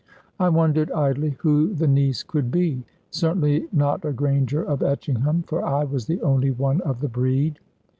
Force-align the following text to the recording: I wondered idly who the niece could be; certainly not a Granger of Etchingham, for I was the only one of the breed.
I 0.39 0.49
wondered 0.49 0.89
idly 0.93 1.35
who 1.41 1.75
the 1.75 1.85
niece 1.85 2.23
could 2.23 2.49
be; 2.49 2.85
certainly 3.11 3.67
not 3.71 4.03
a 4.03 4.11
Granger 4.11 4.63
of 4.63 4.81
Etchingham, 4.81 5.43
for 5.43 5.63
I 5.63 5.83
was 5.83 6.07
the 6.07 6.23
only 6.23 6.49
one 6.49 6.81
of 6.81 7.01
the 7.01 7.07
breed. 7.07 7.59